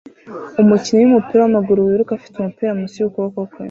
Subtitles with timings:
[0.61, 3.59] Umukinnyi wumupira wamaguru wiruka afite umupira munsi yukuboko kwe